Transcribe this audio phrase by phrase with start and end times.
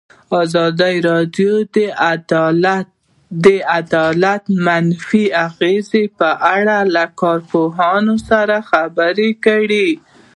[0.43, 1.53] ازادي راډیو
[3.45, 9.89] د عدالت د منفي اغېزو په اړه له کارپوهانو سره خبرې کړي.